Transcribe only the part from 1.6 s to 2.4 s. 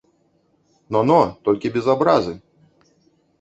без абразы.